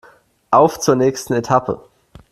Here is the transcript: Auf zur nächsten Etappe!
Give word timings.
Auf 0.49 0.79
zur 0.79 0.95
nächsten 0.95 1.33
Etappe! 1.33 1.79